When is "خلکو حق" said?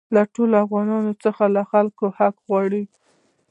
1.71-2.35